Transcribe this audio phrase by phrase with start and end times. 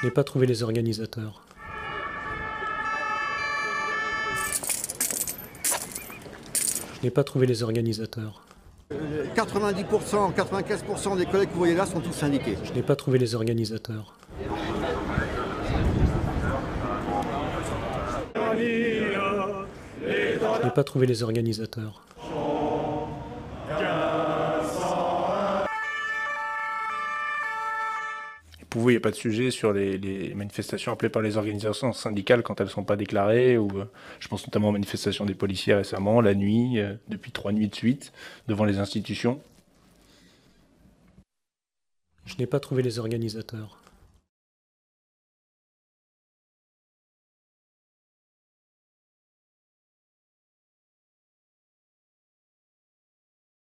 [0.00, 1.42] Je n'ai pas trouvé les organisateurs.
[6.96, 8.42] Je n'ai pas trouvé les organisateurs.
[9.36, 12.56] 90%, 95% des collègues que vous voyez là sont tous syndiqués.
[12.64, 14.14] Je n'ai pas trouvé les organisateurs.
[20.02, 22.00] Je n'ai pas trouvé les organisateurs.
[28.70, 31.36] Pour vous, il n'y a pas de sujet sur les, les manifestations appelées par les
[31.36, 33.84] organisations syndicales quand elles ne sont pas déclarées ou, euh,
[34.20, 37.74] Je pense notamment aux manifestations des policiers récemment, la nuit, euh, depuis trois nuits de
[37.74, 38.12] suite,
[38.46, 39.42] devant les institutions.
[42.26, 43.79] Je n'ai pas trouvé les organisateurs.